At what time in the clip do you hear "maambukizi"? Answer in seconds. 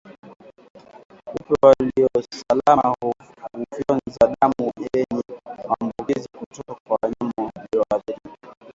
5.69-6.27